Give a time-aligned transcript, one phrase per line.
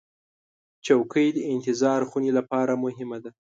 [0.85, 3.31] چوکۍ د انتظار خونې لپاره مهمه ده.